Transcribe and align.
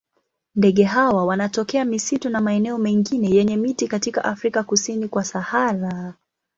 Ndege 0.55 0.83
hawa 0.83 1.25
wanatokea 1.25 1.85
misitu 1.85 2.29
na 2.29 2.41
maeneo 2.41 2.77
mengine 2.77 3.29
yenye 3.29 3.57
miti 3.57 3.87
katika 3.87 4.23
Afrika 4.23 4.63
kusini 4.63 5.07
kwa 5.07 5.23
Sahara. 5.23 6.13